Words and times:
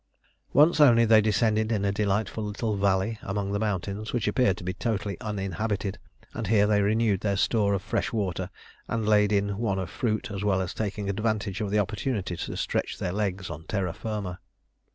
Once 0.51 0.79
only 0.81 1.05
they 1.05 1.21
descended 1.21 1.71
in 1.71 1.85
a 1.85 1.91
delightful 1.91 2.43
little 2.43 2.75
valley 2.75 3.19
among 3.21 3.51
the 3.51 3.59
mountains, 3.59 4.11
which 4.11 4.27
appeared 4.27 4.57
to 4.57 4.63
be 4.63 4.73
totally 4.73 5.15
uninhabited, 5.21 5.99
and 6.33 6.47
here 6.47 6.65
they 6.65 6.81
renewed 6.81 7.21
their 7.21 7.37
store 7.37 7.75
of 7.75 7.83
fresh 7.83 8.11
water, 8.11 8.49
and 8.87 9.07
laid 9.07 9.31
in 9.31 9.59
one 9.59 9.77
of 9.77 9.91
fruit, 9.91 10.31
as 10.31 10.43
well 10.43 10.59
as 10.59 10.73
taking 10.73 11.07
advantage 11.07 11.61
of 11.61 11.69
the 11.69 11.77
opportunity 11.77 12.35
to 12.35 12.57
stretch 12.57 12.97
their 12.97 13.13
legs 13.13 13.47
on 13.51 13.63
terra 13.67 13.93
firma. 13.93 14.39